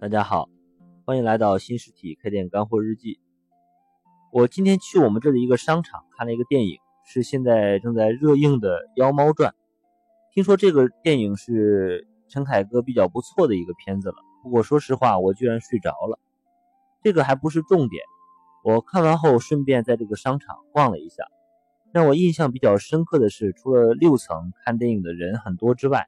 [0.00, 0.48] 大家好，
[1.04, 3.18] 欢迎来到新实体开店干货日记。
[4.30, 9.50] 我今天去我们这里一个商场看了一个电影，是现在正在热映的《妖猫传》。
[10.32, 14.14] 听说这个电影是陈凯歌比较不错的一个片子了，
[14.44, 16.20] 不过说实话，我居然睡着了。
[17.02, 18.00] 这个还不是重点，
[18.62, 21.24] 我看完后顺便在这个商场逛了一下，
[21.90, 26.06] 让我印象比较深刻的是，除了六层看电影的人很多之外，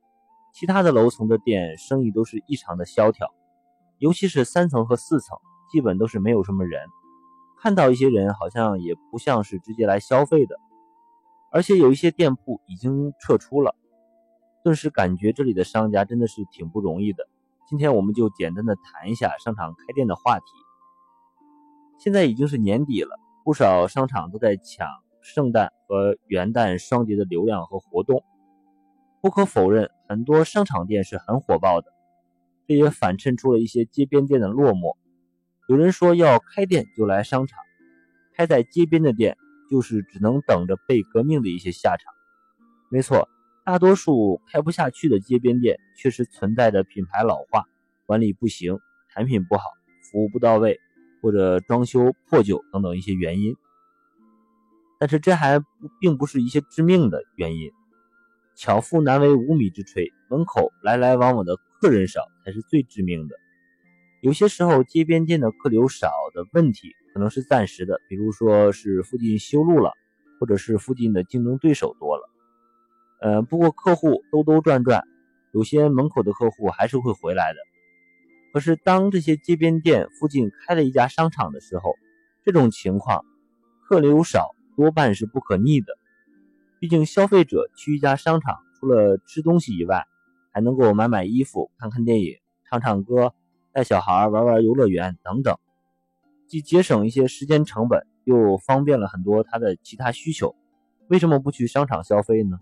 [0.54, 3.34] 其他的楼层的店生意都是异常的萧条。
[4.00, 5.38] 尤其是三层和四层，
[5.70, 6.80] 基本都是没有什么人。
[7.60, 10.56] 看到一些人，好像也不像是直接来消费的。
[11.52, 13.76] 而且有一些店铺已经撤出了，
[14.64, 17.28] 顿时感觉这里的商家真的是挺不容易的。
[17.68, 20.44] 今天我们就简单的谈一下商场开店的话题。
[21.98, 24.88] 现在已经是年底了，不少商场都在抢
[25.20, 28.24] 圣诞和元旦双节的流量和活动。
[29.20, 31.92] 不可否认，很多商场店是很火爆的。
[32.70, 34.96] 这也反衬出了一些街边店的落寞。
[35.68, 37.58] 有人说要开店就来商场，
[38.36, 39.36] 开在街边的店
[39.68, 42.14] 就是只能等着被革命的一些下场。
[42.88, 43.28] 没错，
[43.64, 47.64] 大多数开不下去的街边店确实存在着品牌老化、
[48.06, 48.78] 管理不行、
[49.12, 49.64] 产品不好、
[50.12, 50.78] 服务不到位
[51.20, 53.56] 或者装修破旧等等一些原因。
[55.00, 55.60] 但是这还
[56.00, 57.72] 并不是一些致命的原因。
[58.54, 61.58] 巧妇难为无米之炊，门口来来往往的。
[61.80, 63.36] 客人少才是最致命的。
[64.20, 69.92] 有些时候，街边店的客流少的问题可能是暂时的，比如说是附近修路了，
[70.38, 72.28] 或者是附近的竞争对手多了。
[73.22, 75.04] 呃，不过客户兜兜转转，
[75.52, 77.58] 有些门口的客户还是会回来的。
[78.52, 81.94] 可是，当这些街边店附近开了一家商场的时候，
[82.44, 83.24] 这种情况，
[83.88, 85.96] 客流少多半是不可逆的。
[86.78, 90.04] 毕竟，消费者去一家商场，除了吃东西以外，
[90.50, 93.34] 还能够买买衣服、看看电影、唱唱歌、
[93.72, 95.56] 带小孩玩玩游乐园等等，
[96.46, 100.54] 既节省一些时间成本，又方便了很多他的其他需求。
[101.08, 102.60] 为什么不去商场消费呢？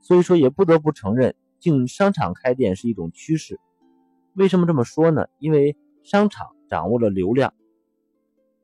[0.00, 3.58] 所以说，也不得不承认，进商场开店是一种趋势。
[4.34, 5.26] 为什么这么说呢？
[5.38, 7.54] 因为商场掌握了流量，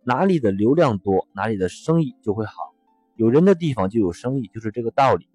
[0.04, 2.74] 哪里的流量多，哪里的生意就会好。
[3.16, 5.28] 有人的地方就有生意，就是这个道理。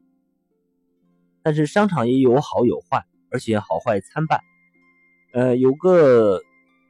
[1.45, 4.39] 但是商场也有好有坏，而且好坏参半。
[5.31, 6.41] 呃，有个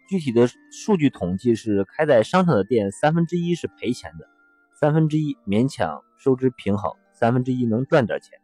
[0.08, 4.30] 具体的数据统计是，开在商场的店三分之一是赔钱的，
[4.80, 8.40] 三分之一勉强收支平衡，三分之一能赚点钱。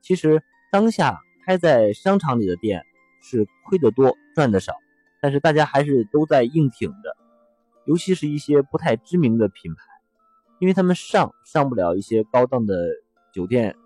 [0.00, 2.82] 其实当下开在商场里的店
[3.20, 4.72] 是亏得多，赚的少，
[5.20, 7.16] 但是大家还是都在硬挺着，
[7.84, 9.82] 尤其是一些不太知名的品牌，
[10.58, 12.88] 因为他们上上不了一些高档的
[13.34, 13.76] 酒店。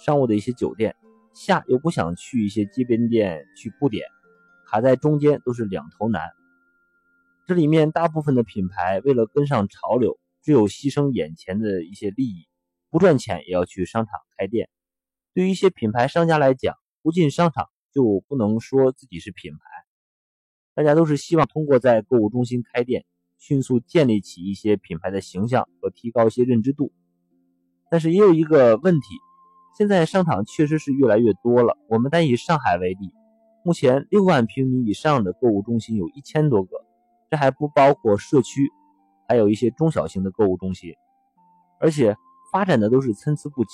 [0.00, 0.96] 商务的一些酒店
[1.34, 4.06] 下又不想去一些街边店去布点，
[4.66, 6.22] 卡在中间都是两头难。
[7.46, 12.48] 这里面大部分的品牌为了跟上潮流，只有牺牲眼前的一些利益，
[12.88, 14.70] 不赚钱也要去商场开店。
[15.34, 19.60] 对于一些品牌商家来讲，不进商场就不能说自己是品牌。
[20.74, 23.04] 大家都是希望通过在购物中心开店，
[23.38, 26.90] 迅速建立起一些品牌的形象和提高一些认知度。
[27.90, 29.06] 但是也有一个问题。
[29.80, 31.78] 现在商场确实是越来越多了。
[31.88, 33.14] 我们单以上海为例，
[33.64, 36.84] 目前六万平米以上的购物中心有一千多个，
[37.30, 38.68] 这还不包括社区，
[39.26, 40.92] 还有一些中小型的购物中心，
[41.80, 42.14] 而且
[42.52, 43.70] 发展的都是参差不齐。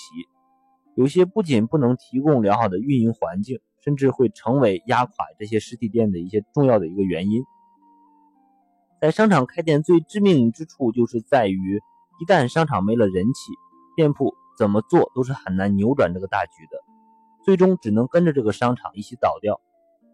[0.95, 7.43] 有些不仅不能提供良好的运营环境，甚至会成为压垮这些实体店的一些重要的一个原因。
[9.01, 11.81] 在商场开店最致命之处就是在于，
[12.21, 13.51] 一旦商场没了人气，
[13.97, 14.33] 店铺。
[14.57, 16.79] 怎么做都是很难扭转这个大局的，
[17.45, 19.61] 最终只能跟着这个商场一起倒掉。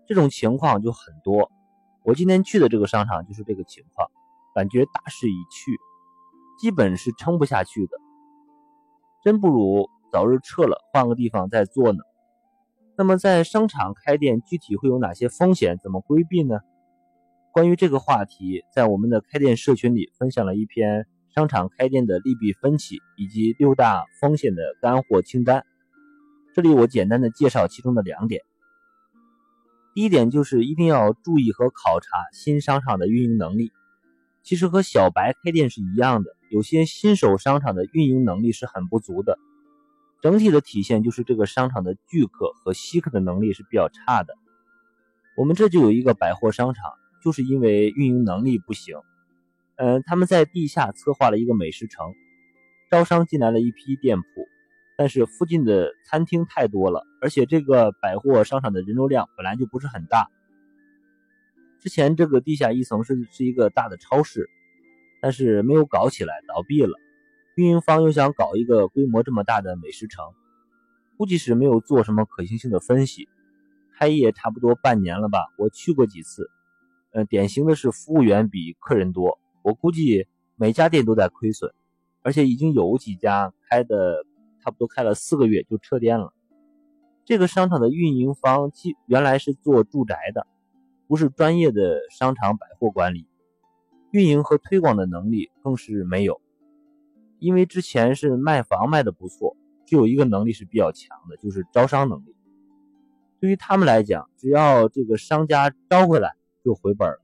[0.06, 1.50] 这种情况就很多。
[2.04, 4.08] 我今天去的这个商场就是这个情况，
[4.54, 5.78] 感觉大势已去，
[6.58, 7.96] 基本是撑不下去的。
[9.22, 12.00] 真不如早日撤了，换个地方再做呢。
[12.96, 15.78] 那么在商场开店具体会有哪些风险？
[15.80, 16.58] 怎么规避呢？
[17.52, 21.06] 关于这个话题，在我们的开店社群里分享了一篇。
[21.34, 25.64] 商场开店的利弊分歧以及六大风险的干货清单，
[26.54, 28.42] 这里我简单的介绍其中的两点。
[29.94, 33.72] 第一点就是一定要注意和考察新商场的运营能力。
[34.42, 39.38] 其实和小白开店是一样的，有些新手商场的运营能力是很不足的。
[40.20, 44.34] 整体的体现就是这个商场的聚客和吸客的能力是比较差的。
[45.36, 46.92] 我们这就有一个百货商场，
[47.22, 48.98] 就是因为运营能力不行。
[49.82, 52.14] 嗯，他们在地下策划了一个美食城，
[52.88, 54.26] 招商进来了一批店铺，
[54.96, 60.30] 但是附近的餐厅太多了，而且这个百货商场的人流量本来就不是很大，
[61.80, 64.48] 之前这个地下一层是是一个大的超市，
[65.20, 66.96] 但是没有搞起来，倒闭了。
[67.56, 70.24] 运营方又想搞一个规模这么大的美食城，
[71.16, 73.28] 估计是没有做什么可行性的分析。
[73.98, 76.48] 开业差不多半年了吧，我去过几次，
[77.10, 80.26] 呃，典型的是服务员比客人多，我估计
[80.56, 81.72] 每家店都在亏损，
[82.22, 84.24] 而且已经有几家开的
[84.62, 86.32] 差不多开了四个月就撤店了。
[87.24, 90.46] 这个商场的运营方既原来是做住宅的。
[91.08, 93.26] 不是专业的商场百货管理，
[94.12, 96.40] 运营和推广的能力更是没有。
[97.38, 99.54] 因为之前是卖房卖的不错，
[99.84, 102.34] 只有一个能力是比较强的，就是招商能力。
[103.40, 106.32] 对于他们来讲，只要这个商家招回来
[106.64, 107.18] 就回本了，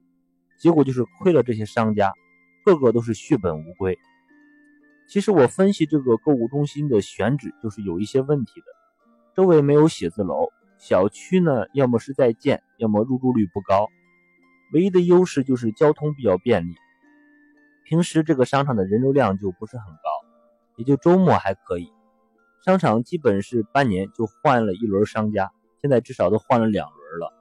[0.61, 2.13] 结果就是亏了这些商家，
[2.69, 3.99] 个个都是血本无归。
[5.09, 8.67] 其实我分析这个购物中心的选址就是有一些问题的，
[9.35, 10.49] 周围没有写字楼。
[10.77, 13.89] 小区呢，要么是在建，要么入住率不高。
[14.75, 16.75] 唯一的优势就是交通比较便利。
[17.85, 20.09] 平时这个商场的人流量就不是很高，
[20.77, 21.91] 也就周末还可以。
[22.65, 25.51] 商场基本是半年就换了一轮商家，
[25.81, 27.33] 现在至少都换了两轮了。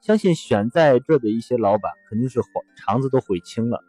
[0.00, 2.40] 相信选在这的一些老板肯定是
[2.74, 3.84] 肠子都悔青了。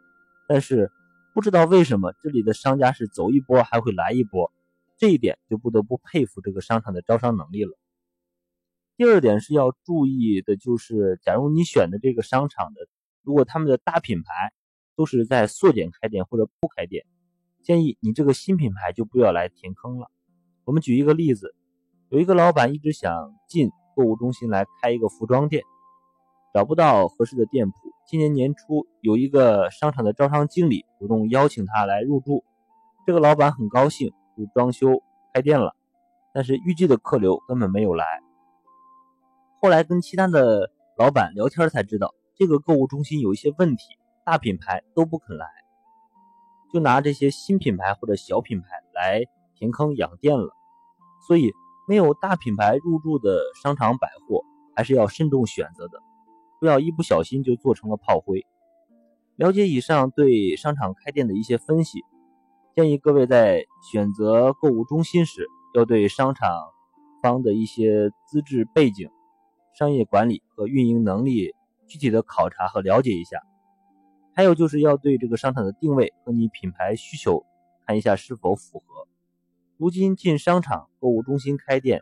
[0.52, 0.92] 但是
[1.34, 4.52] 不知道为什么这里的商家是走一波还会来一波，
[4.98, 7.72] 这一点就不得不佩服这个商场的招商能力了。
[8.98, 12.82] 第二点是要注意的，就是假如你选的这个商场的，
[13.24, 14.52] 如果他们的大品牌
[14.98, 17.06] 都是在缩减开店或者不开店，
[17.64, 20.12] 建议你这个新品牌就不要来填坑了。
[20.66, 21.56] 我们举一个例子，
[22.10, 25.64] 有一个老板一直想进购物中心来开一个服装店，
[26.54, 27.76] 找不到合适的店铺。
[28.06, 32.44] 今年年初，有一个商场的招商经理主动邀请他来入驻，
[33.06, 35.02] 这个老板很高兴，就装修
[35.34, 35.76] 开店了，
[36.34, 38.06] 但是预计的客流根本没有来。
[39.62, 43.84] 后来跟其他的老板聊天才知道，这个购物中心有一些问题，
[44.26, 45.48] 大品牌都不肯来，
[46.74, 49.24] 就拿这些新品牌或者小品牌来
[49.56, 50.50] 填坑养店了。
[51.28, 51.54] 所以
[51.88, 54.44] 没有大品牌入驻的商场百货，
[54.76, 56.02] 还是要慎重选择的，
[56.62, 58.46] 不要一不小心就做成了炮灰。
[59.36, 62.04] 了解以上对商场开店的一些分析，
[62.76, 66.48] 建议各位在选择购物中心时，要对商场
[67.24, 69.10] 方的一些资质背景。
[69.74, 71.56] 商业管理和运营能力
[71.88, 73.40] 具体的考察和了解一下，
[74.36, 77.44] 还有就是要对这个商场的定位和你品牌需求
[77.88, 79.08] 看一下是否符合。
[79.78, 82.02] 如今进商场购物中心开店，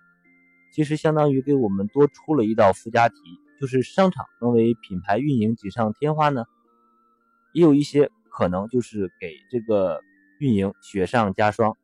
[0.74, 3.16] 其实相当于给我们多出了一道附加题，
[3.60, 6.46] 就是商场能为品牌运营锦上添花呢，
[7.54, 10.02] 也有一些可能就是给这个
[10.40, 11.78] 运营雪上加霜。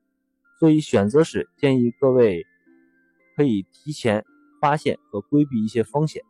[0.59, 2.45] 所以选择时建议各位
[3.35, 4.23] 可以提前。
[4.61, 6.23] 发现和规避一些风险。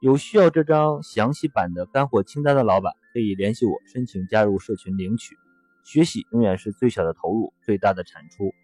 [0.00, 5.36] 有需要这张详细版的干货清单的老板，可以联系我申请加入社群领取。
[5.84, 8.54] 学习永远是最小的投入，最大的产出。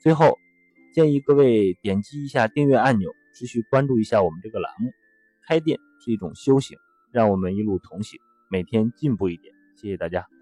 [0.00, 0.38] 最后，
[0.94, 4.90] 建议各位点击一下订阅按钮，持续关注一下我们这个栏目。
[5.46, 6.78] 开店是一种修行，
[7.10, 9.54] 让我们一路同行，每天进步一点。
[9.76, 10.33] 谢谢大家。